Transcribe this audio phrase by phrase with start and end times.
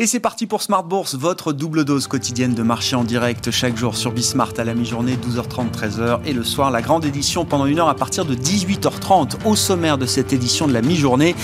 [0.00, 3.76] Et c'est parti pour Smart Bourse, votre double dose quotidienne de marché en direct chaque
[3.76, 7.66] jour sur Bismart à la mi-journée, 12h30, 13h et le soir, la grande édition pendant
[7.66, 11.34] une heure à partir de 18h30 au sommaire de cette édition de la mi-journée.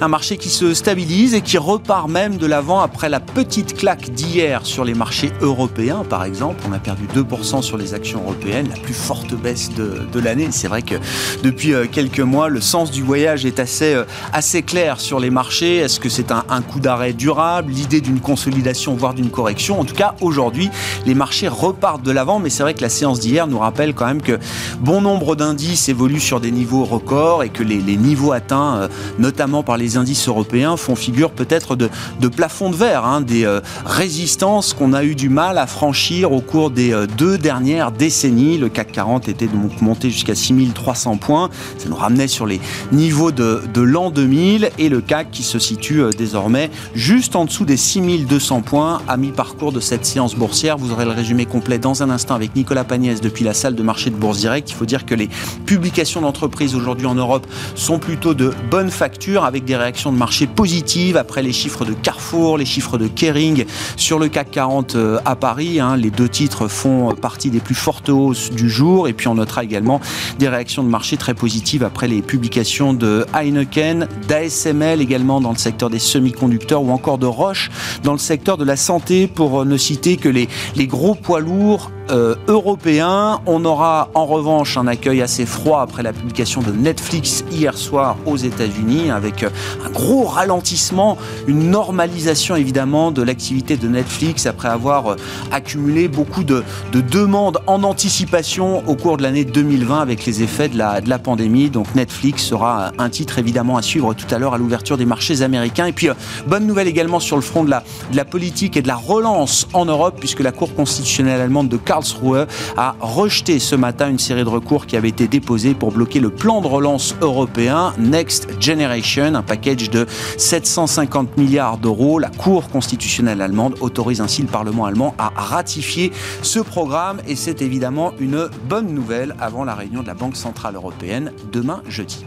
[0.00, 4.10] Un marché qui se stabilise et qui repart même de l'avant après la petite claque
[4.10, 6.62] d'hier sur les marchés européens par exemple.
[6.68, 10.46] On a perdu 2% sur les actions européennes, la plus forte baisse de, de l'année.
[10.52, 10.94] C'est vrai que
[11.42, 15.30] depuis euh, quelques mois, le sens du voyage est assez, euh, assez clair sur les
[15.30, 15.78] marchés.
[15.78, 17.72] Est-ce que c'est un, un coup d'arrêt durable?
[17.72, 19.80] L'idée d'une consolidation, voire d'une correction.
[19.80, 20.70] En tout cas, aujourd'hui,
[21.06, 24.06] les marchés repartent de l'avant, mais c'est vrai que la séance d'hier nous rappelle quand
[24.06, 24.38] même que
[24.80, 29.62] bon nombre d'indices évoluent sur des niveaux records et que les, niveaux atteints, euh, notamment
[29.62, 31.88] par les indices européens, font figure peut-être de,
[32.20, 36.32] de plafond de verre, hein, des euh, résistances qu'on a eu du mal à franchir
[36.32, 38.58] au cours des euh, deux dernières décennies.
[38.58, 41.48] Le CAC 40 était donc monté jusqu'à 6300 points.
[41.78, 42.60] Ça nous ramenait sur les
[42.92, 47.64] niveaux de, de l'an 2000 et le CAC qui se situe désormais juste en dessous
[47.64, 50.76] des 6200 points à mi-parcours de cette séance boursière.
[50.76, 53.82] Vous aurez le résumé complet dans un instant avec Nicolas Pagnès depuis la salle de
[53.84, 54.68] marché de Bourse Direct.
[54.68, 55.28] Il faut dire que les
[55.64, 60.48] publications d'entreprises aujourd'hui en Europe sont plutôt de bonne facture avec des réactions de marché
[60.48, 63.64] positives après les chiffres de Carrefour, les chiffres de Kering
[63.96, 65.78] sur le CAC 40 euh, à Paris.
[65.78, 65.96] Hein.
[65.96, 69.06] Les deux titres font partie des plus fortes hausses du jour.
[69.06, 70.00] Et puis on notera également
[70.40, 75.58] des réactions de marché très positives après les publications de Heineken, d'ASML également dans le
[75.58, 77.70] secteur des semi-conducteurs ou encore de Roche
[78.02, 80.48] dans le secteur de la santé, pour ne citer que les,
[80.86, 83.40] gros poids lourds euh, européen.
[83.46, 88.16] On aura en revanche un accueil assez froid après la publication de Netflix hier soir
[88.26, 89.48] aux États-Unis, avec euh,
[89.86, 91.16] un gros ralentissement,
[91.46, 95.16] une normalisation évidemment de l'activité de Netflix après avoir euh,
[95.50, 96.62] accumulé beaucoup de,
[96.92, 101.70] de, demandes en anticipation au cours de l'année 2020 avec les effets de la pandémie.
[101.70, 105.40] Donc Netflix sera un titre évidemment à suivre tout à l'heure à l'ouverture des marchés
[105.40, 105.86] américains.
[105.86, 106.08] Et puis
[106.46, 107.73] bonne nouvelle également sur le front de la,
[108.10, 111.76] de la politique et de la relance en Europe, puisque la Cour constitutionnelle allemande de
[111.76, 116.20] Karlsruhe a rejeté ce matin une série de recours qui avait été déposés pour bloquer
[116.20, 120.06] le plan de relance européen Next Generation, un package de
[120.36, 122.18] 750 milliards d'euros.
[122.18, 126.12] La Cour constitutionnelle allemande autorise ainsi le Parlement allemand à ratifier
[126.42, 130.76] ce programme et c'est évidemment une bonne nouvelle avant la réunion de la Banque centrale
[130.76, 132.24] européenne demain jeudi.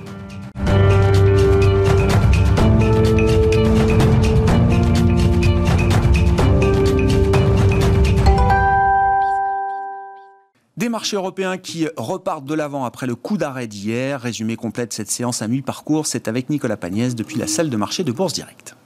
[10.87, 14.21] Des marchés européens qui repartent de l'avant après le coup d'arrêt d'hier.
[14.21, 17.75] Résumé complet de cette séance à mi-parcours, c'est avec Nicolas Pagnès depuis la salle de
[17.75, 18.76] marché de Bourse Directe.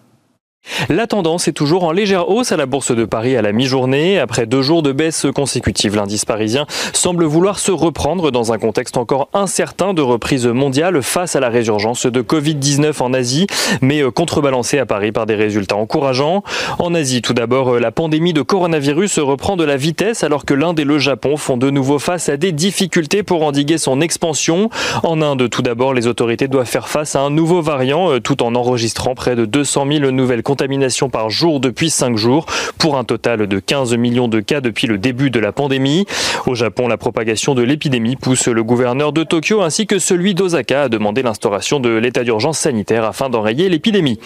[0.90, 4.20] La tendance est toujours en légère hausse à la Bourse de Paris à la mi-journée.
[4.20, 8.98] Après deux jours de baisse consécutive, l'indice parisien semble vouloir se reprendre dans un contexte
[8.98, 13.48] encore incertain de reprise mondiale face à la résurgence de Covid-19 en Asie,
[13.82, 16.44] mais euh, contrebalancé à Paris par des résultats encourageants.
[16.78, 20.54] En Asie, tout d'abord, euh, la pandémie de coronavirus reprend de la vitesse alors que
[20.54, 24.70] l'Inde et le Japon font de nouveau face à des difficultés pour endiguer son expansion.
[25.04, 28.44] En Inde, tout d'abord, les autorités doivent faire face à un nouveau variant euh, tout
[28.44, 32.45] en enregistrant près de 200 000 nouvelles contaminations par jour depuis 5 jours,
[32.78, 36.06] pour un total de 15 millions de cas depuis le début de la pandémie.
[36.45, 40.84] Au Japon, la propagation de l'épidémie pousse le gouverneur de Tokyo ainsi que celui d'Osaka
[40.84, 44.19] à demander l'instauration de l'état d'urgence sanitaire afin d'enrayer l'épidémie.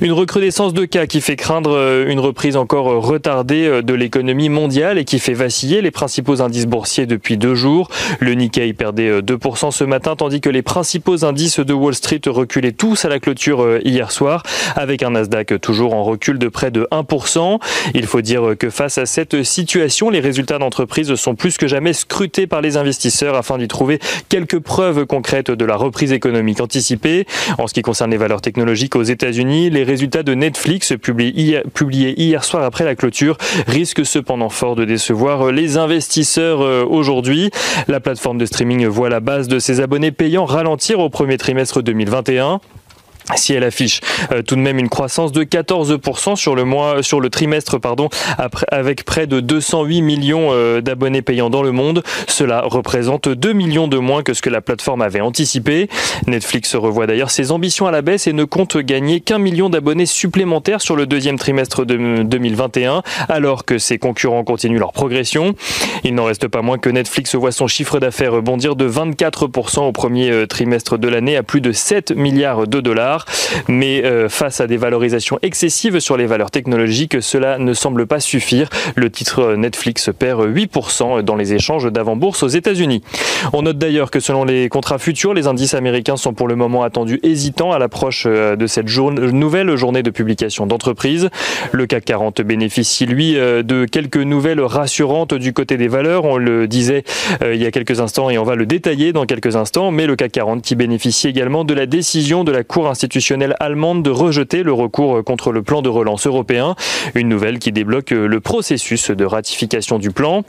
[0.00, 4.48] Une recrudescence de cas qui fait craindre euh, une reprise encore retardée euh, de l'économie
[4.48, 7.90] mondiale et qui fait vaciller les principaux indices boursiers depuis deux jours.
[8.18, 12.20] Le Nikkei perdait 2% euh, ce matin tandis que les principaux indices de Wall Street
[12.28, 14.42] reculaient tous à la clôture hier soir
[14.74, 17.58] avec un Nasdaq toujours en recul de près de 1%.
[17.94, 21.92] Il faut dire que face à cette situation, les résultats d'entreprise sont plus que jamais
[21.92, 27.26] scrutés par les investisseurs afin d'y trouver quelques preuves concrètes de la reprise économique anticipée.
[27.58, 32.44] En ce qui concerne les valeurs technologiques aux États-Unis, les résultats de Netflix publiés hier,
[32.44, 37.50] soir après la clôture risquent cependant fort de décevoir les investisseurs euh, aujourd'hui.
[37.88, 41.82] La plateforme de streaming voit la base de ses abonnés payants ralentir au premier trimestre
[41.82, 42.60] 2021
[43.36, 44.00] si elle affiche
[44.32, 48.08] euh, tout de même une croissance de 14% sur le mois, sur le trimestre, pardon,
[48.68, 53.88] avec près de 208 millions euh, d'abonnés payants dans le monde, cela représente 2 millions
[53.88, 55.88] de moins que ce que la plateforme avait anticipé.
[56.26, 60.06] Netflix revoit d'ailleurs ses ambitions à la baisse et ne compte gagner qu'un million d'abonnés
[60.06, 65.54] supplémentaires sur le deuxième trimestre de 2021, alors que ses concurrents continuent leur progression.
[66.04, 69.92] Il n'en reste pas moins que Netflix voit son chiffre d'affaires bondir de 24% au
[69.92, 73.19] premier euh, trimestre de l'année à plus de 7 milliards de dollars
[73.68, 78.68] Mais face à des valorisations excessives sur les valeurs technologiques, cela ne semble pas suffire.
[78.94, 83.02] Le titre Netflix perd 8% dans les échanges d'avant-bourse aux États-Unis.
[83.52, 86.82] On note d'ailleurs que selon les contrats futurs, les indices américains sont pour le moment
[86.82, 91.30] attendus hésitants à l'approche de cette nouvelle journée de publication d'entreprise.
[91.72, 96.24] Le CAC 40 bénéficie, lui, de quelques nouvelles rassurantes du côté des valeurs.
[96.24, 97.04] On le disait
[97.42, 99.90] euh, il y a quelques instants et on va le détailler dans quelques instants.
[99.90, 103.09] Mais le CAC 40 qui bénéficie également de la décision de la Cour institutionnelle
[103.60, 106.74] allemande de rejeter le recours contre le plan de relance européen.
[107.14, 110.44] Une nouvelle qui débloque le processus de ratification du plan.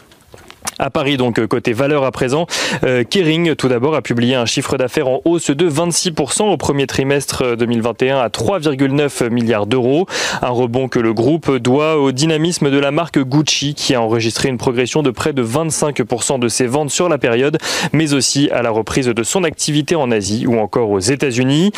[0.83, 2.47] À Paris, donc euh, côté valeur à présent,
[2.83, 6.87] euh, Kering tout d'abord a publié un chiffre d'affaires en hausse de 26% au premier
[6.87, 10.07] trimestre 2021 euh, à 3,9 milliards d'euros.
[10.41, 14.49] Un rebond que le groupe doit au dynamisme de la marque Gucci qui a enregistré
[14.49, 17.59] une progression de près de 25% de ses ventes sur la période,
[17.93, 21.71] mais aussi à la reprise de son activité en Asie ou encore aux États-Unis.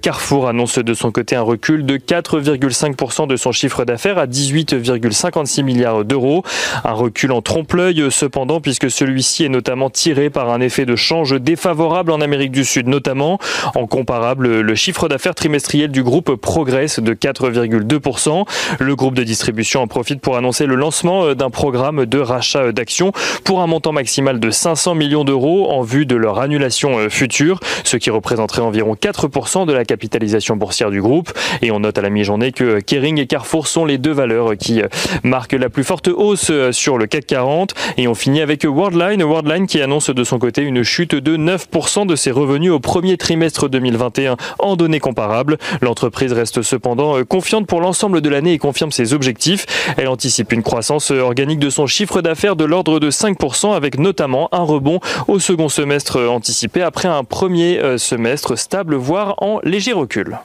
[0.00, 5.62] Carrefour annonce de son côté un recul de 4,5% de son chiffre d'affaires à 18,56
[5.62, 6.44] milliards d'euros.
[6.84, 11.40] Un recul en trompe-l'œil cependant, puisque celui-ci est notamment tiré par un effet de change
[11.40, 13.38] défavorable en Amérique du Sud, notamment
[13.74, 18.44] en comparable, le chiffre d'affaires trimestriel du groupe progresse de 4,2%.
[18.78, 22.70] Le groupe de distribution en profite pour annoncer le lancement euh, d'un programme de rachat
[22.72, 23.12] d'actions
[23.44, 27.58] pour un montant maximal de 500 millions d'euros en vue de leur annulation euh, future,
[27.84, 31.32] ce qui représenterait environ 4% de la capitalisation boursière du groupe.
[31.62, 34.80] Et on note à la mi-journée que Kering et Carrefour sont les deux valeurs qui
[34.80, 34.86] euh,
[35.24, 39.66] marquent la plus forte hausse sur le CAC 40 et on finit avec Worldline, Worldline
[39.66, 43.68] qui annonce de son côté une chute de 9% de ses revenus au premier trimestre
[43.68, 45.56] 2021 en données comparables.
[45.80, 49.66] L'entreprise reste cependant confiante pour l'ensemble de l'année et confirme ses objectifs.
[49.96, 54.48] Elle anticipe une croissance organique de son chiffre d'affaires de l'ordre de 5% avec notamment
[54.52, 59.92] un rebond au second semestre anticipé après un premier euh, semestre stable voire en léger
[59.92, 60.38] recul.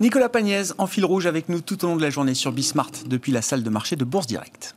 [0.00, 2.92] Nicolas Pagnès en fil rouge avec nous tout au long de la journée sur Bismart
[3.06, 4.74] depuis la salle de marché de Bourse Directe.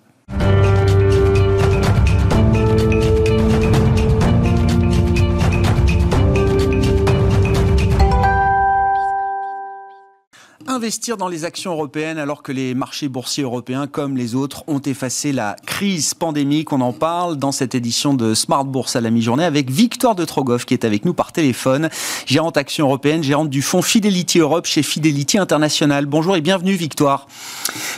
[10.83, 14.81] Investir dans les actions européennes alors que les marchés boursiers européens, comme les autres, ont
[14.81, 19.09] effacé la crise pandémique On en parle dans cette édition de Smart Bourse à la
[19.09, 21.87] mi-journée avec Victoire de Trogoff qui est avec nous par téléphone,
[22.25, 26.05] gérante action européenne, gérante du fonds Fidelity Europe chez Fidelity International.
[26.05, 27.27] Bonjour et bienvenue Victoire.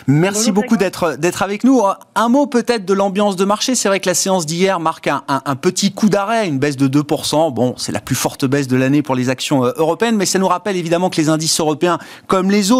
[0.05, 1.81] Merci beaucoup d'être d'être avec nous.
[2.13, 3.73] Un mot peut-être de l'ambiance de marché.
[3.73, 6.87] C'est vrai que la séance d'hier marque un, un, petit coup d'arrêt, une baisse de
[6.87, 7.51] 2%.
[7.51, 10.37] Bon, c'est la plus forte baisse de l'année pour les actions euh, européennes, mais ça
[10.37, 11.97] nous rappelle évidemment que les indices européens,
[12.27, 12.74] comme les autres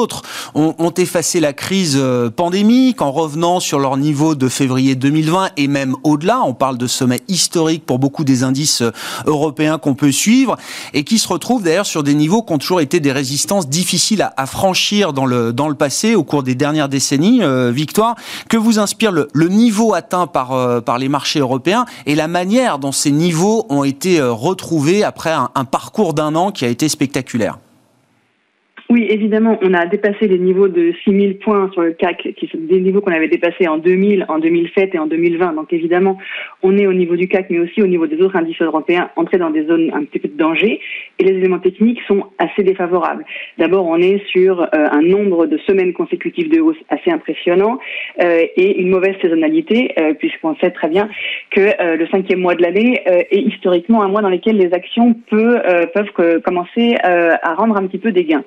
[0.53, 5.67] ont, effacé la crise euh, pandémique en revenant sur leur niveau de février 2020 et
[5.67, 6.41] même au-delà.
[6.45, 8.91] On parle de sommets historiques pour beaucoup des indices euh,
[9.25, 10.57] européens qu'on peut suivre
[10.93, 14.29] et qui se retrouvent d'ailleurs sur des niveaux qui ont toujours été des résistances difficiles
[14.35, 17.43] à, franchir dans le, dans le passé au cours des dernières décennies.
[17.43, 18.15] Euh, Victoire,
[18.49, 22.91] que vous inspire le, niveau atteint par, par les marchés européens et la manière dont
[22.91, 27.57] ces niveaux ont été retrouvés après un parcours d'un an qui a été spectaculaire?
[28.87, 32.59] Oui, évidemment, on a dépassé les niveaux de 6000 points sur le CAC, qui sont
[32.59, 35.53] des niveaux qu'on avait dépassés en 2000, en 2007 et en 2020.
[35.53, 36.19] Donc évidemment,
[36.61, 39.39] on est au niveau du CAC, mais aussi au niveau des autres indices européens, entrés
[39.39, 40.79] dans des zones un petit peu de danger.
[41.17, 43.25] Et les éléments techniques sont assez défavorables.
[43.57, 47.79] D'abord, on est sur euh, un nombre de semaines consécutives de hausse assez impressionnant
[48.21, 51.09] euh, et une mauvaise saisonnalité, euh, puisqu'on sait très bien
[51.49, 55.57] que le cinquième mois de l'année est historiquement un mois dans lequel les actions peut,
[55.93, 58.43] peuvent commencer à rendre un petit peu des gains.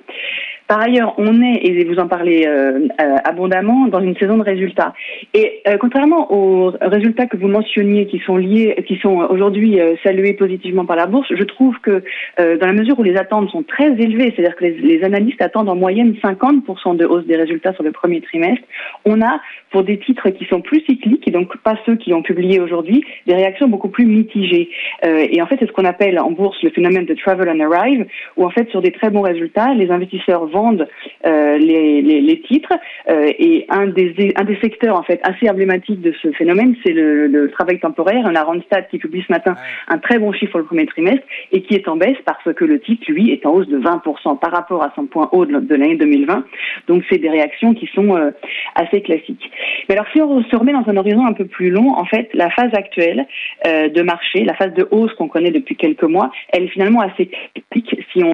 [0.69, 4.43] Par ailleurs, on est, et vous en parlez euh, euh, abondamment, dans une saison de
[4.43, 4.93] résultats.
[5.33, 10.35] Et euh, contrairement aux résultats que vous mentionniez, qui sont liés, qui sont aujourd'hui salués
[10.35, 12.03] positivement par la bourse, je trouve que
[12.39, 15.71] dans la mesure où les attentes sont très élevées, c'est-à-dire que les, les, analystes attendent
[15.71, 18.65] en moyenne 50% de hausse des résultats sur le premier trimestre,
[19.07, 22.23] on a pour des titres qui sont plus cycliques, et donc pas ceux qui ont
[22.23, 24.69] publié aujourd'hui, des réactions beaucoup plus mitigées.
[25.03, 28.07] et en fait, c'est ce qu'on appelle en bourse le phénomène de travel and arrive,
[28.37, 30.88] où en fait sur des très bons résultats, les investisseurs vont vendent
[31.27, 32.73] euh, les, titres.
[33.09, 36.93] Euh, et un des, un des secteurs en fait assez emblématiques de ce phénomène, c'est
[36.93, 38.23] le, travail temporaire.
[38.25, 39.55] On a Randstad qui publie ce matin
[39.88, 42.65] un très bon chiffre pour le premier trimestre et qui est en baisse parce que
[42.65, 45.75] le titre, lui, est en hausse de 20% par rapport à son point haut de,
[45.75, 46.45] l'année 2020.
[46.88, 48.31] Donc c'est des réactions qui sont euh,
[48.75, 49.50] assez classiques.
[49.88, 52.29] Mais alors si on se remet dans un horizon un peu plus long, en fait,
[52.35, 53.27] la phase actuelle
[53.65, 57.31] de marché, la phase de hausse qu'on connaît depuis quelques mois, elle est finalement assez
[57.55, 58.33] critique si on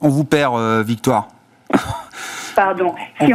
[0.00, 1.28] on vous perd, euh, Victoire.
[2.54, 2.94] Pardon.
[3.22, 3.26] Euh,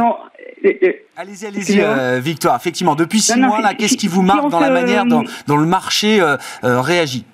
[0.64, 2.56] euh, allez-y, allez-y, Victoire.
[2.56, 6.22] Effectivement, depuis six mois, là, qu'est-ce qui vous marque dans la manière dont, le marché
[6.62, 7.24] réagit?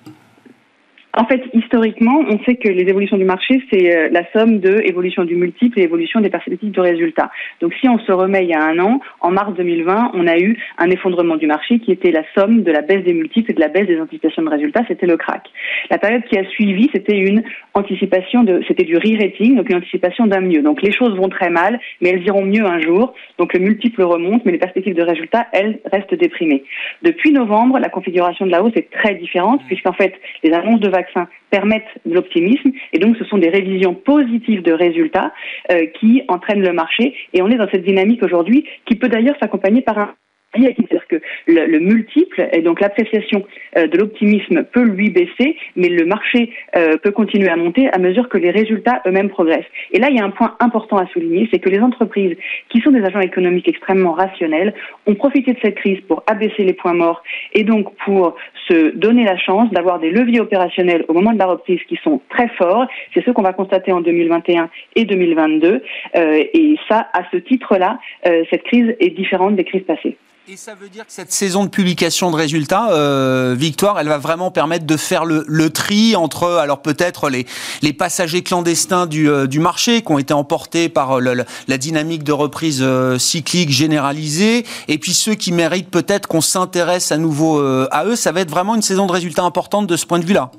[1.17, 4.83] En fait, historiquement, on sait que les évolutions du marché, c'est euh, la somme de
[4.85, 7.31] évolution du multiple et évolution des perspectives de résultats.
[7.59, 10.37] Donc, si on se remet il y a un an, en mars 2020, on a
[10.37, 13.55] eu un effondrement du marché qui était la somme de la baisse des multiples et
[13.55, 14.83] de la baisse des anticipations de résultats.
[14.87, 15.49] C'était le crack.
[15.89, 17.41] La période qui a suivi, c'était une
[17.73, 20.61] anticipation de, c'était du re-rating, donc une anticipation d'un mieux.
[20.61, 23.15] Donc, les choses vont très mal, mais elles iront mieux un jour.
[23.39, 26.63] Donc, le multiple remonte, mais les perspectives de résultats, elles, restent déprimées.
[27.01, 30.89] Depuis novembre, la configuration de la hausse est très différente, puisqu'en fait, les annonces de
[31.07, 32.71] vaccins permettent de l'optimisme.
[32.93, 35.33] Et donc ce sont des révisions positives de résultats
[35.71, 37.15] euh, qui entraînent le marché.
[37.33, 40.13] Et on est dans cette dynamique aujourd'hui qui peut d'ailleurs s'accompagner par un
[40.53, 43.45] c'est-à-dire que le, multiple et donc l'appréciation
[43.77, 47.97] euh, de l'optimisme peut lui baisser, mais le marché euh, peut continuer à monter à
[47.97, 49.65] mesure que les résultats eux-mêmes progressent.
[49.91, 52.35] Et là, il y a un point important à souligner, c'est que les entreprises
[52.69, 54.73] qui sont des agents économiques extrêmement rationnels
[55.05, 57.23] ont profité de cette crise pour abaisser les points morts
[57.53, 58.35] et donc pour
[58.67, 62.21] se donner la chance d'avoir des leviers opérationnels au moment de la reprise qui sont
[62.29, 62.87] très forts.
[63.13, 65.83] C'est ce qu'on va constater en 2021 et 2022.
[66.15, 67.99] Euh, et ça, à ce titre-là,
[68.49, 70.17] cette crise est différente des crises passées.
[70.49, 74.17] Et ça veut dire que cette saison de publication de résultats, euh, Victoire, elle va
[74.17, 77.45] vraiment permettre de faire le, tri entre, alors peut-être les,
[77.81, 82.23] les passagers clandestins du, euh, du marché qui ont été emportés par euh, la dynamique
[82.23, 82.81] de reprise
[83.17, 88.15] cyclique généralisée, et puis ceux qui méritent peut-être qu'on s'intéresse à nouveau à eux.
[88.15, 90.51] Ça va être vraiment une saison de résultats importante de ce point de vue-là.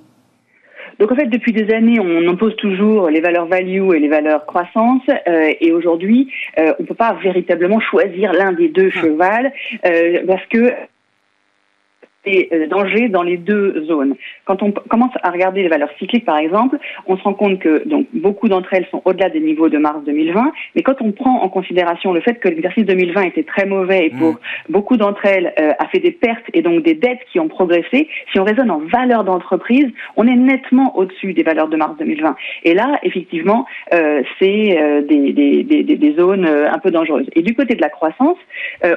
[0.99, 4.47] Donc en fait, depuis des années, on impose toujours les valeurs value et les valeurs
[4.47, 5.03] croissance.
[5.29, 9.01] Euh, et aujourd'hui, euh, on ne peut pas véritablement choisir l'un des deux ah.
[9.01, 9.53] chevals
[9.87, 10.73] euh, parce que
[12.25, 14.15] des euh, dangers dans les deux zones.
[14.45, 17.87] Quand on commence à regarder les valeurs cycliques, par exemple, on se rend compte que
[17.89, 20.53] donc beaucoup d'entre elles sont au-delà des niveaux de mars 2020.
[20.75, 24.11] Mais quand on prend en considération le fait que l'exercice 2020 était très mauvais et
[24.11, 24.39] pour mmh.
[24.69, 28.09] beaucoup d'entre elles euh, a fait des pertes et donc des dettes qui ont progressé,
[28.33, 32.37] si on raisonne en valeur d'entreprise, on est nettement au-dessus des valeurs de mars 2020.
[32.65, 37.29] Et là, effectivement, euh, c'est euh, des, des, des, des, zones un peu dangereuses.
[37.35, 38.39] Et du côté de la croissance,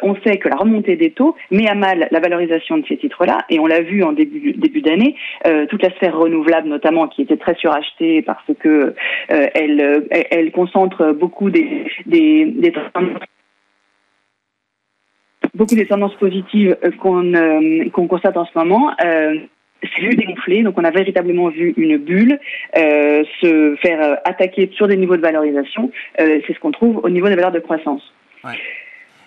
[0.01, 3.10] on sait que la remontée des taux met à mal la valorisation de ces titres
[3.25, 5.15] là et on l'a vu en début, début d'année,
[5.45, 8.95] euh, toute la sphère renouvelable notamment, qui était très surachetée parce que
[9.31, 11.85] euh, elle, elle, concentre beaucoup des,
[15.53, 17.31] beaucoup des tendances positives qu'on
[17.93, 18.91] qu'on constate en ce moment.
[19.03, 19.35] Euh,
[19.81, 22.39] c'est vu dégonfler, donc on a véritablement vu une bulle
[22.77, 25.91] euh, se faire attaquer sur des niveaux de valorisation.
[26.19, 28.01] Euh, c'est ce qu'on trouve au niveau des valeurs de croissance.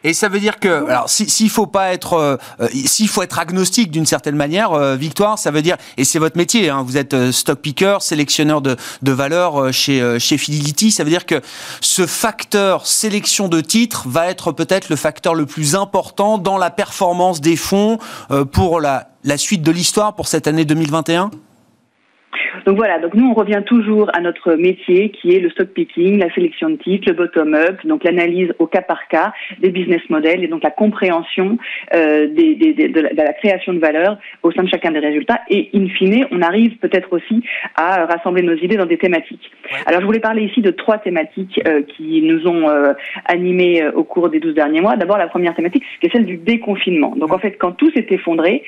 [0.05, 3.39] Et ça veut dire que, alors, s'il faut pas être, euh, euh, s'il faut être
[3.39, 6.99] agnostique d'une certaine manière, euh, Victoire, ça veut dire, et c'est votre métier, hein, vous
[6.99, 11.41] êtes stock picker, sélectionneur de, de valeur chez, chez Fidelity, ça veut dire que
[11.81, 16.71] ce facteur sélection de titres va être peut-être le facteur le plus important dans la
[16.71, 17.99] performance des fonds
[18.53, 21.31] pour la, la suite de l'histoire pour cette année 2021
[22.67, 26.19] donc voilà, donc nous on revient toujours à notre métier qui est le stock picking,
[26.19, 30.43] la sélection de titres, le bottom-up, donc l'analyse au cas par cas des business models
[30.45, 31.59] et donc la compréhension
[31.95, 34.99] euh, des, des, de, la, de, la, création de valeur au sein de chacun des
[34.99, 35.41] résultats.
[35.51, 37.43] Et in fine, on arrive peut-être aussi
[37.77, 39.51] à rassembler nos idées dans des thématiques.
[39.87, 42.93] Alors je voulais parler ici de trois thématiques euh, qui nous ont euh,
[43.27, 44.97] animés au cours des 12 derniers mois.
[44.97, 47.15] D'abord la première thématique, qui est celle du déconfinement.
[47.17, 48.63] Donc en fait, quand tout s'est effondré,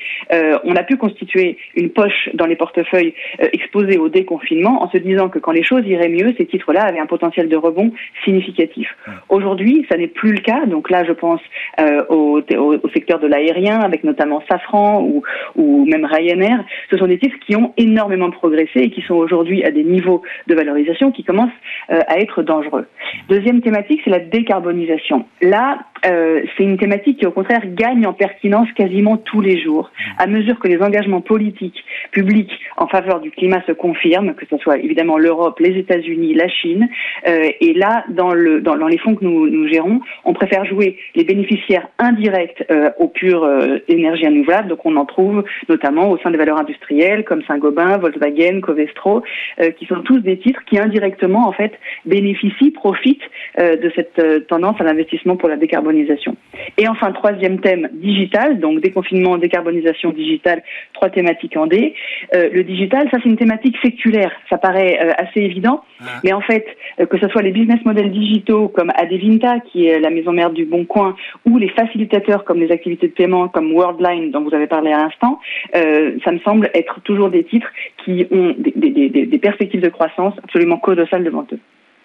[0.63, 3.13] on a pu constituer une poche dans les portefeuilles
[3.57, 6.99] exposés au déconfinement en se disant que quand les choses iraient mieux, ces titres-là avaient
[6.99, 7.91] un potentiel de rebond
[8.23, 8.87] significatif.
[9.29, 10.65] Aujourd'hui, ça n'est plus le cas.
[10.65, 11.41] Donc là, je pense
[11.79, 15.23] euh, au, au, secteur de l'aérien, avec notamment Safran ou,
[15.55, 16.63] ou même Ryanair.
[16.91, 20.21] Ce sont des titres qui ont énormément progressé et qui sont aujourd'hui à des niveaux
[20.47, 21.59] de valorisation qui commencent
[21.89, 22.85] euh, à être dangereux.
[23.29, 25.25] Deuxième thématique, c'est la décarbonisation.
[25.41, 29.91] Là, euh, c'est une thématique qui, au contraire, gagne en pertinence quasiment tous les jours,
[30.17, 34.57] à mesure que les engagements politiques publics en faveur du climat se confirment, que ce
[34.57, 36.87] soit évidemment l'Europe, les États-Unis, la Chine.
[37.27, 40.97] Euh, et là, dans, le, dans, les fonds que nous, nous gérons, on préfère jouer
[41.15, 44.69] les bénéficiaires indirects euh, aux pures euh, énergies renouvelables.
[44.69, 49.23] Donc, on en trouve notamment au sein des valeurs industrielles comme Saint-Gobain, Volkswagen, Covestro,
[49.61, 51.73] euh, qui sont tous des titres qui indirectement, en fait,
[52.05, 53.21] bénéficient, profitent
[53.59, 55.57] euh, de cette tendance à l'investissement pour la
[55.91, 56.35] décarbonisation.
[56.77, 60.63] Et enfin, troisième thème, digital, donc déconfinement, décarbonisation digitale,
[60.93, 61.93] trois thématiques en D.
[62.35, 65.83] Euh, le digital, ça c'est une thématique séculaire, ça paraît euh, assez évident,
[66.23, 66.65] mais en fait,
[66.99, 70.51] euh, que ce soit les business models digitaux comme Adevinta, qui est la maison mère
[70.51, 71.15] du Bon Coin,
[71.45, 74.99] ou les facilitateurs comme les activités de paiement comme Worldline, dont vous avez parlé à
[74.99, 75.39] l'instant,
[75.73, 77.71] ça me semble être toujours des titres
[78.03, 81.59] qui ont des, des perspectives de croissance absolument colossales devant eux.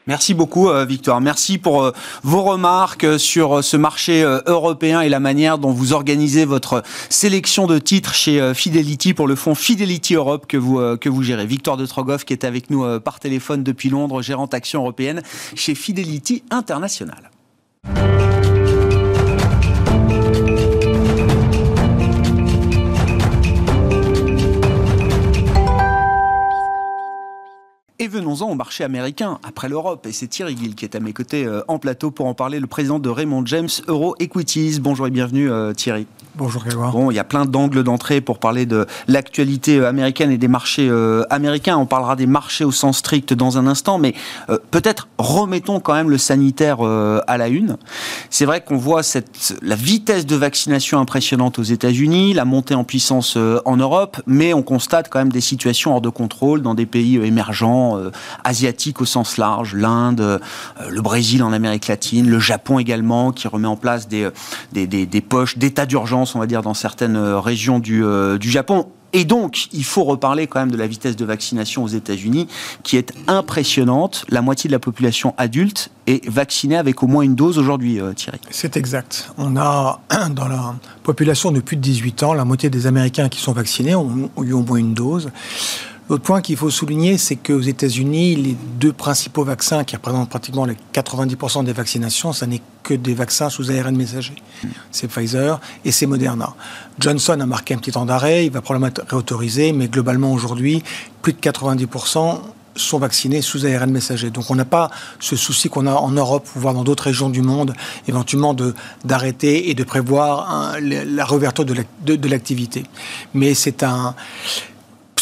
[0.07, 1.21] Merci beaucoup, euh, Victoire.
[1.21, 1.93] Merci pour euh,
[2.23, 7.79] vos remarques sur ce marché européen et la manière dont vous organisez votre sélection de
[7.79, 11.47] titres chez Fidelity pour le fonds Fidelity Europe que vous, que vous gérez.
[11.47, 15.23] Victoire de Trogoff qui est avec nous par téléphone depuis Londres, gérante action européenne
[15.55, 17.32] chez Fidelity International.
[28.03, 30.09] Et venons-en au marché américain, après l'Europe.
[30.09, 32.59] Et c'est Thierry Gill qui est à mes côtés euh, en plateau pour en parler,
[32.59, 34.81] le président de Raymond James Euro Equities.
[34.81, 36.09] Bonjour et bienvenue euh, Thierry.
[36.35, 36.93] Bonjour Grégoire.
[36.93, 40.49] Bon, il y a plein d'angles d'entrée pour parler de l'actualité euh, américaine et des
[40.49, 41.77] marchés euh, américains.
[41.77, 44.15] On parlera des marchés au sens strict dans un instant, mais
[44.71, 47.77] peut-être remettons quand même le sanitaire à la une.
[48.31, 52.85] C'est vrai qu'on voit cette, la vitesse de vaccination impressionnante aux États-Unis, la montée en
[52.85, 56.87] puissance en Europe, mais on constate quand même des situations hors de contrôle dans des
[56.87, 57.92] pays émergents,
[58.45, 60.41] asiatiques au sens large, l'Inde,
[60.89, 64.29] le Brésil en Amérique latine, le Japon également, qui remet en place des,
[64.73, 68.39] des, des, des poches d'état d'urgence on va dire, dans certaines euh, régions du, euh,
[68.39, 68.89] du Japon.
[69.15, 72.49] Et donc, il faut reparler quand même de la vitesse de vaccination aux États-Unis,
[72.83, 74.25] qui est impressionnante.
[74.31, 78.15] La moitié de la population adulte est vaccinée avec au moins une dose aujourd'hui, euh,
[78.15, 78.39] Thierry.
[78.51, 79.31] C'est exact.
[79.37, 83.41] On a, dans la population de plus de 18 ans, la moitié des Américains qui
[83.41, 85.31] sont vaccinés ont eu au moins une dose.
[86.09, 90.65] L'autre point qu'il faut souligner, c'est qu'aux États-Unis, les deux principaux vaccins qui représentent pratiquement
[90.65, 94.35] les 90% des vaccinations, ce n'est que des vaccins sous ARN messager.
[94.91, 96.55] C'est Pfizer et c'est Moderna.
[96.99, 100.83] Johnson a marqué un petit temps d'arrêt, il va probablement être réautorisé, mais globalement aujourd'hui,
[101.23, 102.41] plus de 90%
[102.75, 104.31] sont vaccinés sous ARN messager.
[104.31, 104.91] Donc on n'a pas
[105.21, 107.75] ce souci qu'on a en Europe, voire dans d'autres régions du monde,
[108.09, 108.57] éventuellement
[109.05, 112.85] d'arrêter et de prévoir la réouverture de l'activité.
[113.35, 114.15] Mais c'est un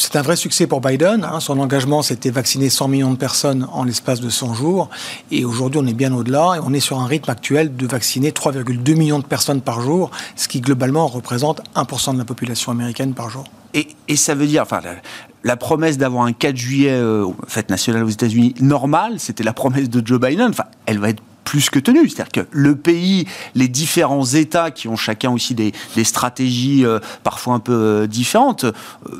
[0.00, 1.24] c'est un vrai succès pour Biden.
[1.24, 1.40] Hein.
[1.40, 4.88] Son engagement, c'était vacciner 100 millions de personnes en l'espace de 100 jours.
[5.30, 6.54] Et aujourd'hui, on est bien au-delà.
[6.56, 10.10] Et on est sur un rythme actuel de vacciner 3,2 millions de personnes par jour,
[10.36, 13.44] ce qui globalement représente 1% de la population américaine par jour.
[13.74, 14.80] Et, ça veut dire, enfin,
[15.44, 19.90] la, promesse d'avoir un 4 juillet, euh, fête nationale aux États-Unis, normal, c'était la promesse
[19.90, 20.48] de Joe Biden.
[20.50, 22.08] Enfin, elle va être plus que tenu.
[22.08, 25.72] C'est-à-dire que le pays, les différents États qui ont chacun aussi des,
[26.04, 28.72] stratégies euh, parfois un peu euh, différentes, euh,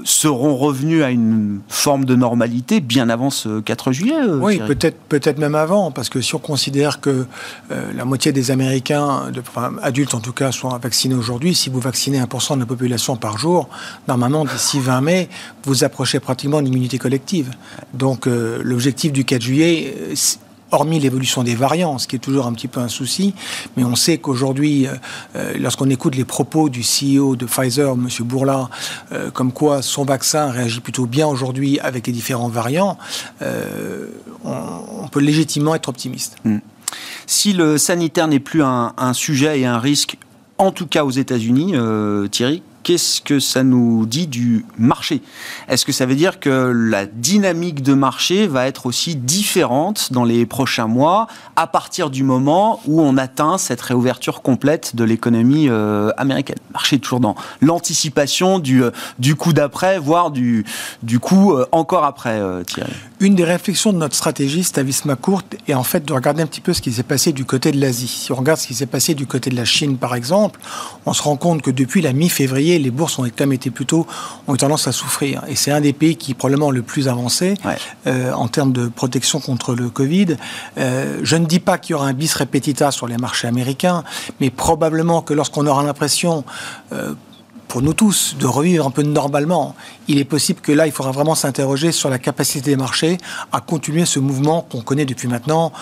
[0.05, 4.15] seront revenus à une forme de normalité bien avant ce 4 juillet.
[4.41, 7.27] oui, peut-être peut-être même avant, parce que si on considère que
[7.71, 9.43] la moitié des Américains, de,
[9.83, 13.39] adultes en tout cas, sont vaccinés aujourd'hui, si vous vaccinez 1% de la population par
[13.39, 13.69] jour,
[14.09, 15.29] normalement d'ici 20 mai,
[15.65, 17.51] vous approchez pratiquement l'immunité collective.
[17.95, 19.95] Donc l'objectif du 4 juillet
[20.71, 23.35] hormis l'évolution des variants, ce qui est toujours un petit peu un souci,
[23.77, 24.95] mais on sait qu'aujourd'hui, euh,
[25.37, 28.09] euh, lorsqu'on écoute les propos du CEO de Pfizer, M.
[28.21, 28.69] Bourla,
[29.13, 32.99] euh, comme quoi son vaccin réagit plutôt bien aujourd'hui avec les différents variants,
[34.45, 36.37] on, peut légitimement être optimiste.
[36.45, 36.59] Hmm.
[37.27, 40.19] Si le sanitaire n'est plus un, un, sujet et un risque,
[40.57, 41.75] en tout cas aux États-Unis,
[42.31, 45.23] Thierry, qu'est-ce que ça nous dit du marché?
[45.69, 50.25] Est-ce que ça veut dire que la dynamique de marché va être aussi différente dans
[50.25, 55.69] les prochains mois à partir du moment où on atteint cette réouverture complète de l'économie
[55.69, 56.59] euh, américaine?
[56.73, 58.91] Marché toujours dans l'anticipation du, euh,
[59.39, 60.65] coup d'après, voire du,
[61.21, 62.93] coup euh, encore après, Thierry.
[63.21, 66.61] Une des réflexions de notre stratégiste à McCourt est en fait de regarder un petit
[66.61, 68.09] peu ce qui s'est passé du côté de l'Asie.
[68.09, 70.61] Si on regarde ce qui s'est passé du côté de la Chine, par exemple,
[71.07, 74.07] on se rend compte que depuis la mi-février, les bourses ont quand même été plutôt
[74.47, 75.43] ont eu tendance à souffrir.
[75.49, 77.55] Et c'est un des pays qui est probablement le plus avancé
[78.07, 80.37] euh, en termes de protection contre le Covid.
[80.79, 84.05] Euh, je ne dis pas qu'il y aura un bis repetita sur les marchés américains,
[84.41, 86.45] mais probablement que lorsqu'on aura l'impression
[86.93, 87.15] euh,
[87.69, 89.77] pour nous tous de revivre un peu normalement,
[90.09, 93.17] il est possible que là, il faudra vraiment s'interroger sur la capacité des marchés
[93.53, 95.73] à continuer ce mouvement qu'on connaît depuis maintenant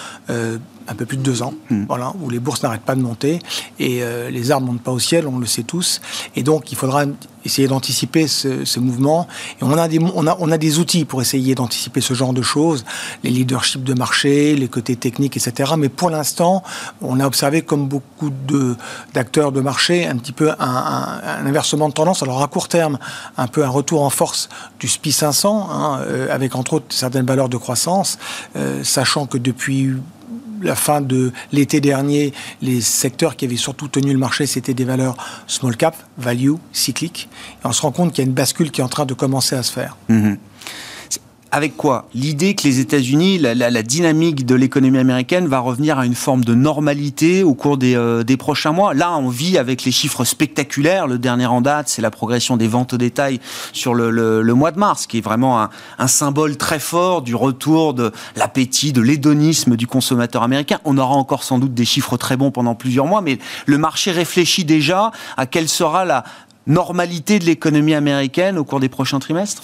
[0.88, 1.84] un peu plus de deux ans, hmm.
[1.86, 3.38] voilà, où les bourses n'arrêtent pas de monter
[3.78, 6.00] et euh, les arbres ne montent pas au ciel, on le sait tous.
[6.34, 7.04] Et donc, il faudra
[7.44, 9.26] essayer d'anticiper ce, mouvement.
[9.60, 12.32] Et on a, des, on, a, on a des outils pour essayer d'anticiper ce genre
[12.32, 12.84] de choses,
[13.24, 15.72] les leaderships de marché, les côtés techniques, etc.
[15.76, 16.62] Mais pour l'instant,
[17.00, 18.30] on a observé, comme beaucoup
[19.14, 22.22] d'acteurs de, marché, un petit peu un, inversement de tendance.
[22.22, 22.98] Alors, à court terme,
[23.36, 24.48] un peu un retour en force
[24.78, 28.18] du SPI 500, hein, euh, avec entre autres certaines valeurs de croissance,
[28.56, 29.92] euh, sachant que depuis
[30.62, 34.84] la fin de l'été dernier, les secteurs qui avaient surtout tenu le marché, c'était des
[34.84, 35.16] valeurs
[35.46, 37.28] small cap, value, cycliques.
[37.62, 39.14] Et on se rend compte qu'il y a une bascule qui est en train de
[39.14, 39.96] commencer à se faire.
[40.08, 40.38] Mhm.
[41.50, 42.08] Avec quoi?
[42.14, 46.54] L'idée que les États-Unis, la, dynamique de l'économie américaine va revenir à une forme de
[46.54, 48.94] normalité au cours des, euh, prochains mois.
[48.94, 51.06] Là, on vit avec les chiffres spectaculaires.
[51.06, 53.40] Le dernier en date, c'est la progression des ventes au détail
[53.72, 57.94] sur le, mois de mars, qui est vraiment un, un, symbole très fort du retour
[57.94, 60.78] de l'appétit, de l'hédonisme du consommateur américain.
[60.84, 64.10] On aura encore sans doute des chiffres très bons pendant plusieurs mois, mais le marché
[64.10, 66.24] réfléchit déjà à quelle sera la
[66.66, 69.62] normalité de l'économie américaine au cours des prochains trimestres?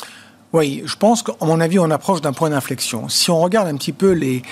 [0.55, 3.09] Oui, je pense qu'à mon avis, on approche d'un point d'inflexion.
[3.09, 4.43] Si on regarde un petit peu les,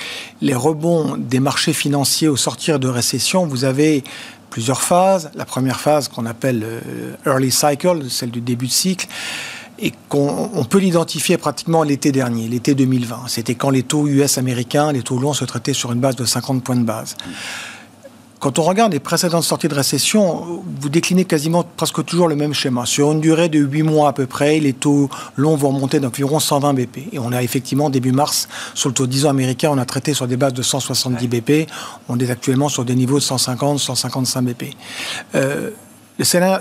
[0.41, 4.03] les rebonds des marchés financiers au sortir de récession, vous avez
[4.51, 5.31] plusieurs phases.
[5.37, 9.07] La première phase qu'on appelle euh, early cycle, celle du début de cycle,
[9.79, 13.29] et qu'on peut l'identifier pratiquement l'été dernier, l'été 2020.
[13.29, 16.25] C'était quand les taux US américains, les taux longs se traitaient sur une base de
[16.25, 17.17] 50 points de base.
[18.43, 22.55] Quand on regarde les précédentes sorties de récession, vous déclinez quasiment presque toujours le même
[22.55, 22.87] schéma.
[22.87, 26.41] Sur une durée de 8 mois à peu près, les taux longs vont monter d'environ
[26.41, 26.99] 120 BP.
[27.13, 30.13] Et on a effectivement, début mars, sur le taux 10 ans américain, on a traité
[30.13, 31.71] sur des bases de 170 BP.
[32.09, 34.65] On est actuellement sur des niveaux de 150, 155 BP.
[35.37, 35.71] Euh,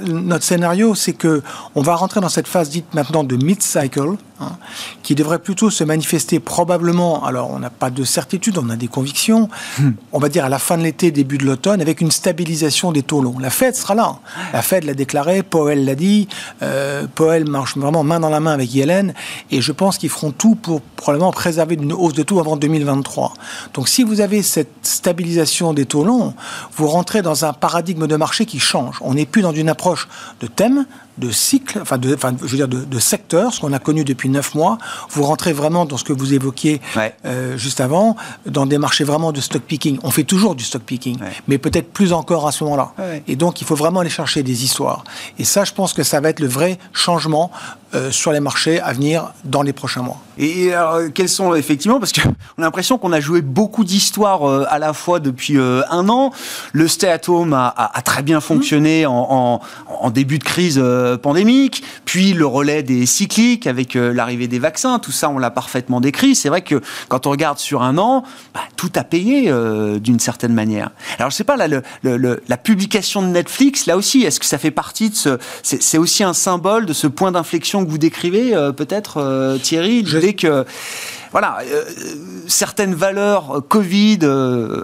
[0.06, 1.42] notre scénario, c'est que
[1.74, 4.58] on va rentrer dans cette phase dite maintenant de mid-cycle, hein,
[5.04, 8.88] qui devrait plutôt se manifester probablement, alors on n'a pas de certitude, on a des
[8.88, 9.50] convictions,
[9.80, 9.92] hmm.
[10.12, 13.04] on va dire à la fin de l'été, début de l'automne, avec une stabilisation des
[13.04, 13.40] taux longs.
[13.40, 14.20] La Fed sera là.
[14.54, 16.28] La Fed l'a déclaré, Powell l'a dit,
[16.62, 19.14] euh, Powell marche vraiment main dans la main avec Yellen,
[19.52, 23.34] et je pense qu'ils feront tout pour probablement préserver une hausse de taux avant 2023.
[23.74, 26.34] Donc si vous avez cette stabilisation des taux longs,
[26.76, 28.98] vous rentrez dans un paradigme de marché qui change.
[29.02, 30.08] On n'est plus dans une approche
[30.40, 30.86] de thème,
[31.18, 34.04] de cycle, enfin, de, enfin je veux dire de, de secteur, ce qu'on a connu
[34.04, 34.78] depuis neuf mois.
[35.10, 36.82] Vous rentrez vraiment dans ce que vous évoquiez
[37.26, 40.00] euh, juste avant, dans des marchés vraiment de stock picking.
[40.04, 42.94] On fait toujours du stock picking, mais peut-être plus encore à ce moment-là.
[43.28, 45.04] Et donc, il faut vraiment aller chercher des histoires.
[45.38, 47.52] Et ça, je pense que ça va être le vrai changement
[47.94, 50.18] euh, sur les marchés à venir dans les prochains mois.
[50.38, 54.66] Et alors, quels sont effectivement, parce qu'on a l'impression qu'on a joué beaucoup d'histoires euh,
[54.70, 56.32] à la fois depuis un an.
[56.72, 60.80] Le stay at home a, a, très bien fonctionné en, en, en, début de crise
[61.02, 65.38] euh, pandémique, puis le relais des cycliques avec euh, l'arrivée des vaccins, tout ça on
[65.38, 66.36] l'a parfaitement décrit.
[66.36, 70.20] C'est vrai que quand on regarde sur un an, bah, tout a payé euh, d'une
[70.20, 70.92] certaine manière.
[71.18, 71.68] Alors je sais pas, là,
[72.04, 75.38] la publication de Netflix, là aussi, est-ce que ça fait partie de ce...
[75.64, 80.66] C'est aussi un symbole de ce point d'inflexion que vous décrivez, peut-être, Thierry, l'idée que
[81.32, 81.84] voilà, euh,
[82.48, 84.84] certaines valeurs euh, Covid euh,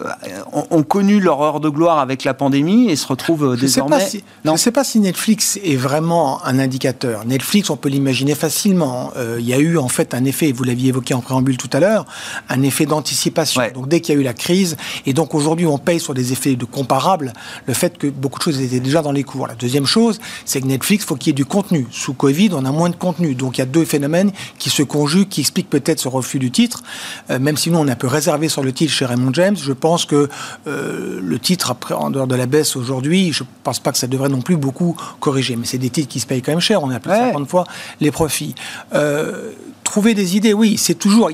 [0.53, 4.07] ont, connu leur heure de gloire avec la pandémie et se retrouvent désormais.
[4.45, 7.25] je ne sais pas si Netflix est vraiment un indicateur.
[7.25, 9.11] Netflix, on peut l'imaginer facilement.
[9.37, 11.81] Il y a eu en fait un effet, vous l'aviez évoqué en préambule tout à
[11.81, 12.05] l'heure,
[12.47, 13.61] un effet d'anticipation.
[13.73, 16.31] Donc dès qu'il y a eu la crise, et donc aujourd'hui on paye sur des
[16.31, 17.33] effets de comparables,
[17.65, 19.47] le fait que beaucoup de choses étaient déjà dans les cours.
[19.47, 21.87] La deuxième chose, c'est que Netflix, faut qu'il y ait du contenu.
[21.91, 23.35] Sous Covid, on a moins de contenu.
[23.35, 26.51] Donc il y a deux phénomènes qui se conjuguent, qui expliquent peut-être ce refus du
[26.51, 26.83] titre,
[27.29, 29.57] euh, même si nous on est un peu réservé sur le titre chez Raymond James,
[29.57, 30.29] je pense que
[30.67, 33.97] euh, le titre, après, en dehors de la baisse aujourd'hui, je ne pense pas que
[33.97, 35.55] ça devrait non plus beaucoup corriger.
[35.55, 37.49] Mais c'est des titres qui se payent quand même cher, on a plus de 50
[37.49, 37.65] fois
[38.01, 38.55] les profits.
[38.93, 39.51] Euh,
[39.83, 41.29] trouver des idées, oui, c'est toujours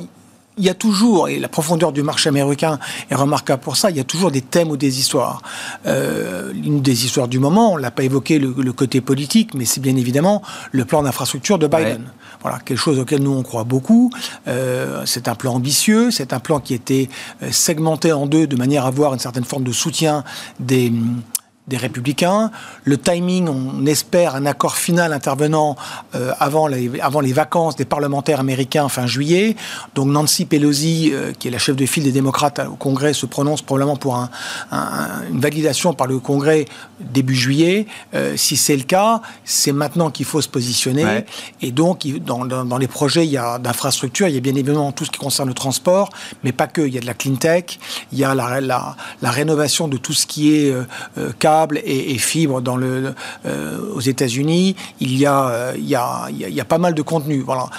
[0.58, 3.98] il y a toujours, et la profondeur du marché américain est remarquable pour ça, il
[3.98, 5.42] y a toujours des thèmes ou des histoires.
[5.86, 9.82] Euh, une des histoires du moment, on l'a pas évoqué le, côté politique, mais c'est
[9.82, 12.06] bien évidemment le plan d'infrastructure de Biden.
[12.42, 14.12] Voilà, quelque chose auquel nous on croit beaucoup.
[14.48, 17.10] Euh, c'est un plan ambitieux, c'est un plan qui était
[17.42, 20.24] euh, segmenté en deux de manière à avoir une certaine forme de soutien
[20.60, 20.92] des
[21.68, 22.52] des républicains.
[22.84, 25.78] Le timing, on espère un accord final intervenant
[26.14, 29.56] euh, avant, les, avant les vacances des parlementaires américains fin juillet.
[29.96, 33.26] Donc Nancy Pelosi, euh, qui est la chef de file des démocrates au Congrès, se
[33.26, 34.30] prononce probablement pour un,
[35.32, 36.66] une validation par le Congrès
[37.00, 37.88] début juillet.
[38.14, 41.26] Euh, si c'est le cas, c'est maintenant qu'il faut se positionner.
[41.62, 43.26] Et donc, dans, dans, les projets
[43.60, 46.10] d'infrastructure, il y a bien évidemment tout ce qui concerne le transport,
[46.44, 46.82] mais pas que.
[46.82, 47.80] Il y a de la clean tech,
[48.12, 50.74] il y a la, la, la rénovation de tout ce qui est
[51.54, 53.14] cas et, fibres dans le,
[53.46, 54.76] euh, aux États-Unis.
[55.00, 57.42] Il y a, euh, il il y a pas mal de contenu.
[57.42, 57.70] Voilà.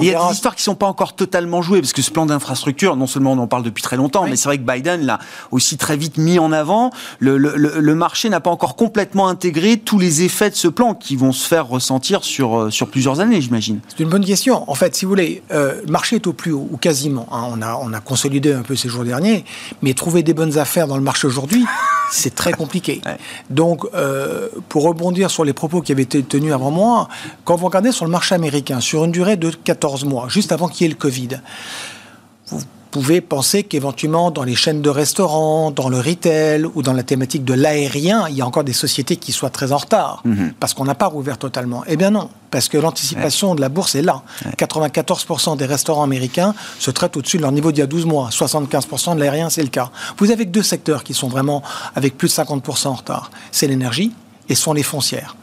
[0.00, 2.26] Il y a des histoires qui sont pas encore totalement jouées, parce que ce plan
[2.26, 5.18] d'infrastructure, non seulement on en parle depuis très longtemps, mais c'est vrai que Biden l'a
[5.50, 6.90] aussi très vite mis en avant.
[7.18, 10.94] Le, le, le marché n'a pas encore complètement intégré tous les effets de ce plan
[10.94, 13.80] qui vont se faire ressentir sur, euh, sur plusieurs années, j'imagine.
[13.88, 14.68] C'est une bonne question.
[14.70, 17.26] En fait, si vous voulez, euh, le marché est au plus haut, ou quasiment.
[17.32, 17.46] Hein.
[17.50, 19.44] On, a, on a consolidé un peu ces jours derniers,
[19.82, 21.64] mais trouver des bonnes affaires dans le marché aujourd'hui,
[22.12, 23.00] c'est très compliqué.
[23.48, 27.08] Donc, euh, pour rebondir sur les propos qui avaient été tenus avant moi,
[27.44, 30.52] quand vous regardez sur le marché américain, sur une durée de 4 14 mois, juste
[30.52, 31.40] avant qu'il y ait le Covid.
[32.48, 37.02] Vous pouvez penser qu'éventuellement dans les chaînes de restaurants, dans le retail ou dans la
[37.02, 40.52] thématique de l'aérien, il y a encore des sociétés qui soient très en retard mhm.
[40.60, 41.82] parce qu'on n'a pas rouvert totalement.
[41.86, 44.22] Eh bien non, parce que l'anticipation de la bourse est là.
[44.58, 48.28] 94% des restaurants américains se traitent au-dessus de leur niveau d'il y a 12 mois.
[48.30, 49.90] 75% de l'aérien, c'est le cas.
[50.18, 51.62] Vous avez deux secteurs qui sont vraiment
[51.94, 53.30] avec plus de 50% en retard.
[53.50, 54.12] C'est l'énergie
[54.50, 55.36] et sont les foncières.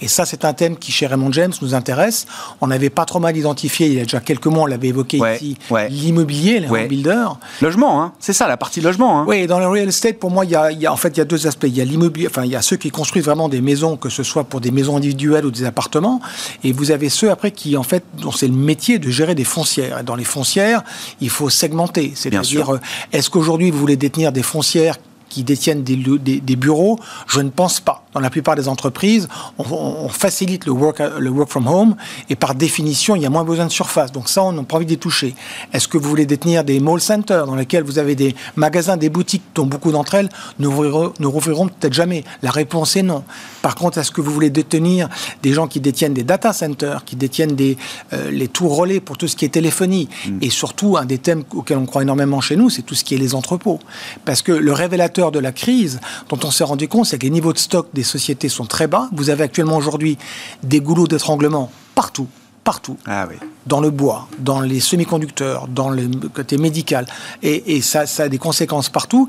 [0.00, 2.26] Et ça, c'est un thème qui, chez Raymond James, nous intéresse.
[2.60, 5.18] On n'avait pas trop mal identifié, il y a déjà quelques mois, on l'avait évoqué
[5.34, 5.56] ici,
[5.90, 6.86] l'immobilier, les ouais.
[6.86, 7.38] builders.
[7.60, 8.12] Logement, hein.
[8.18, 9.20] c'est ça, la partie logement.
[9.20, 9.24] Hein.
[9.28, 11.24] Oui, dans le real estate, pour moi, il y, a, en fait, il y a
[11.24, 11.66] deux aspects.
[11.66, 14.08] Il y a l'immobilier, enfin, il y a ceux qui construisent vraiment des maisons, que
[14.08, 16.20] ce soit pour des maisons individuelles ou des appartements.
[16.64, 19.44] Et vous avez ceux, après, qui, en fait, dont c'est le métier de gérer des
[19.44, 19.98] foncières.
[20.00, 20.82] Et dans les foncières,
[21.20, 22.12] il faut segmenter.
[22.14, 22.80] C'est-à-dire, euh,
[23.12, 24.96] est-ce qu'aujourd'hui, vous voulez détenir des foncières
[25.28, 28.04] qui détiennent des, des, bureaux, je ne pense pas.
[28.14, 31.96] Dans la plupart des entreprises, on, facilite le work, le work from home
[32.28, 34.12] et par définition, il y a moins besoin de surface.
[34.12, 35.34] Donc ça, on n'a pas envie d'y toucher.
[35.72, 39.10] Est-ce que vous voulez détenir des mall centers dans lesquels vous avez des magasins, des
[39.10, 42.24] boutiques dont beaucoup d'entre elles ne rouvriront, peut-être jamais?
[42.42, 43.24] La réponse est non.
[43.62, 45.08] Par contre, est-ce que vous voulez détenir
[45.42, 47.76] des gens qui détiennent des data centers, qui détiennent des,
[48.12, 50.08] euh, les tours relais pour tout ce qui est téléphonie?
[50.26, 50.38] Mm.
[50.42, 53.14] Et surtout, un des thèmes auxquels on croit énormément chez nous, c'est tout ce qui
[53.14, 53.80] est les entrepôts.
[54.24, 57.30] Parce que le révélateur de la crise dont on s'est rendu compte, c'est que les
[57.30, 59.08] niveaux de stock des sociétés sont très bas.
[59.12, 60.18] Vous avez actuellement aujourd'hui
[60.62, 62.28] des goulots d'étranglement partout
[62.64, 62.98] partout.
[63.06, 63.26] Ah
[63.66, 67.06] dans le bois, dans les semi-conducteurs, dans le côté médical.
[67.42, 69.26] Et, ça, a des conséquences partout.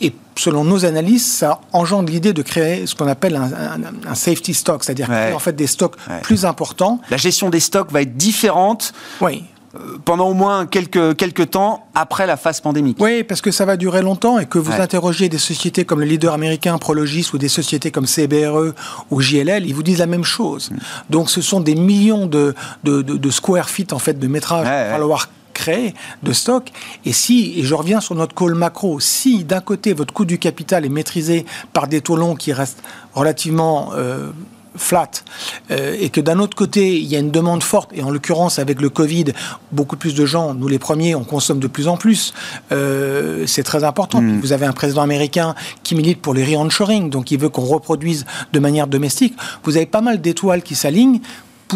[0.00, 4.84] Et selon nos analyses, ça engendre l'idée de créer ce qu'on appelle un, safety stock,
[4.84, 6.98] c'est-à-dire créer en fait des stocks plus importants.
[7.10, 8.94] La gestion des stocks va être différente.
[9.20, 9.44] Oui.
[9.74, 12.98] Euh, pendant au moins quelques, quelques temps après la phase pandémique.
[13.00, 16.06] Oui, parce que ça va durer longtemps et que vous interrogez des sociétés comme le
[16.06, 18.74] leader américain Prologis ou des sociétés comme CBRE
[19.10, 20.70] ou JLL, ils vous disent la même chose.
[20.70, 20.76] Mm.
[21.10, 22.54] Donc ce sont des millions de,
[22.84, 26.70] de, de, square feet en fait de métrage qu'il va falloir créer de stock.
[27.04, 30.38] Et si, et je reviens sur notre call macro, si d'un côté votre coût du
[30.38, 32.82] capital est maîtrisé par des taux longs qui restent
[33.14, 34.32] relativement euh,
[34.76, 35.10] flat
[35.70, 38.58] euh, et que d'un autre côté il y a une demande forte et en l'occurrence
[38.58, 39.26] avec le Covid
[39.70, 42.34] beaucoup plus de gens nous les premiers on consomme de plus en plus.
[42.70, 44.20] Euh, c'est très important.
[44.20, 44.40] Hmm.
[44.40, 48.24] vous avez un président américain qui milite pour les re-onshoring donc il veut qu'on reproduise
[48.52, 49.34] de manière domestique.
[49.64, 51.20] Vous avez pas mal d'étoiles qui s'alignent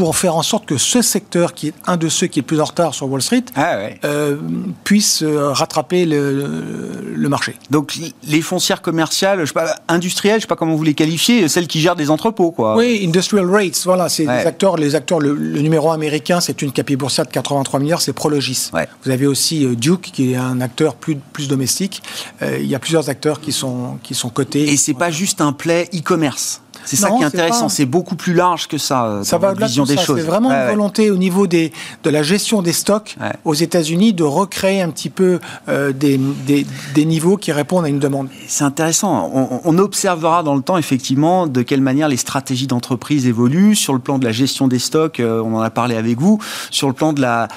[0.01, 2.47] pour faire en sorte que ce secteur, qui est un de ceux qui est le
[2.47, 4.37] plus en retard sur Wall Street, ah euh,
[4.85, 7.57] puisse euh, rattraper le, marché.
[7.71, 11.49] Donc les foncières commerciales, je sais pas, industrielles, je sais pas comment vous les qualifiez,
[11.49, 12.77] celles qui gèrent des entrepôts, quoi.
[12.77, 15.19] Oui, industrial rates, voilà, c'est les acteurs, les acteurs.
[15.19, 18.71] Le, numéro américain, c'est une capille boursière de 83 milliards, c'est Prologis.
[19.05, 22.03] Vous avez aussi euh, Duke, qui est un acteur plus plus domestique.
[22.43, 24.71] il y a plusieurs acteurs qui sont qui sont cotés.
[24.71, 26.61] Et c'est pas juste un play e-commerce.
[26.87, 29.07] C'est ça qui est intéressant, c'est beaucoup plus large que ça.
[29.07, 30.21] Euh, ça va vision des choses.
[30.21, 31.73] C'est vraiment une volonté au niveau des,
[32.05, 37.05] de la gestion des stocks aux États-Unis de recréer un petit peu euh, des, des,
[37.05, 38.29] niveaux qui répondent à une demande.
[38.47, 39.31] C'est intéressant.
[39.65, 43.99] On, observera dans le temps effectivement de quelle manière les stratégies d'entreprise évoluent sur le
[43.99, 45.21] plan de la gestion des stocks.
[45.21, 47.49] Euh, on en a parlé avec vous sur le plan de la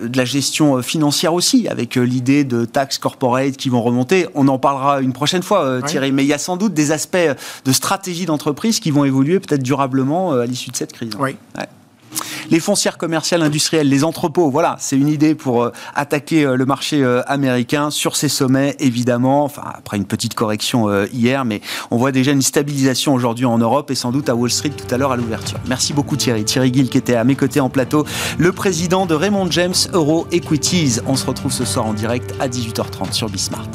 [0.00, 4.28] de la gestion financière aussi, avec l'idée de taxes corporate qui vont remonter.
[4.36, 6.12] On en parlera une prochaine fois, Thierry.
[6.12, 7.16] Mais il y a sans doute des aspects
[7.64, 11.12] de stratégie d'entreprise qui vont évoluer peut-être durablement euh, à l'issue de cette crise.
[11.18, 11.36] Oui.
[12.50, 16.64] Les foncières commerciales industrielles, les entrepôts, voilà, c'est une idée pour euh, attaquer euh, le
[16.64, 19.44] marché américain sur ces sommets, évidemment.
[19.44, 23.90] Enfin, après une petite correction hier, mais on voit déjà une stabilisation aujourd'hui en Europe
[23.90, 25.58] et sans doute à Wall Street tout à l'heure à l'ouverture.
[25.68, 26.44] Merci beaucoup Thierry.
[26.44, 28.06] Thierry Gill qui était à mes côtés en plateau,
[28.38, 31.00] le président de Raymond James Euro Equities.
[31.06, 33.68] On se retrouve ce soir en direct à 18h30 sur Bismart.